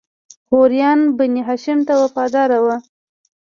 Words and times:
غوریان 0.49 0.99
بنی 1.17 1.41
هاشم 1.47 1.79
ته 1.87 1.93
وفادار 2.01 2.49
وو. 2.63 2.75